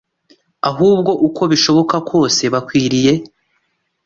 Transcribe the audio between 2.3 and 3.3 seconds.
bakwiriye